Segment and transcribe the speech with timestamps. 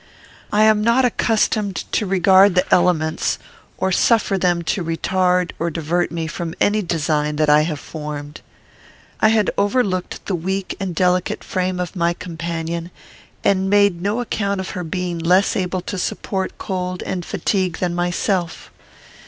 [0.51, 3.37] I am not accustomed to regard the elements,
[3.77, 8.41] or suffer them to retard or divert me from any design that I have formed.
[9.19, 12.89] I had overlooked the weak and delicate frame of my companion,
[13.43, 17.93] and made no account of her being less able to support cold and fatigue than
[17.93, 18.71] myself.